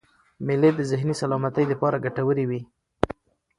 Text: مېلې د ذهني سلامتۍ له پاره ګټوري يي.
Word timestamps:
مېلې 0.45 0.69
د 0.75 0.79
ذهني 0.91 1.15
سلامتۍ 1.21 1.63
له 1.67 1.75
پاره 1.81 2.03
ګټوري 2.05 2.45
يي. 2.51 2.59